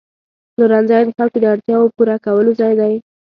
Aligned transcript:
پلورنځی 0.53 1.01
د 1.05 1.09
خلکو 1.17 1.37
د 1.41 1.45
اړتیاوو 1.53 1.93
پوره 1.95 2.15
کولو 2.25 2.51
ځای 2.59 2.73
دی. 2.81 2.93